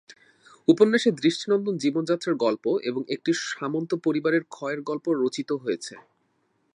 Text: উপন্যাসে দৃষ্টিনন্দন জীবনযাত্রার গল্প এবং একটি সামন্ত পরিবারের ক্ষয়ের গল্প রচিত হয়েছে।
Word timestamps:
উপন্যাসে 0.67 1.09
দৃষ্টিনন্দন 1.11 1.75
জীবনযাত্রার 1.77 2.35
গল্প 2.35 2.65
এবং 2.83 3.01
একটি 3.09 3.31
সামন্ত 3.49 3.91
পরিবারের 4.03 4.43
ক্ষয়ের 4.45 4.79
গল্প 4.81 5.05
রচিত 5.21 5.49
হয়েছে। 5.63 5.93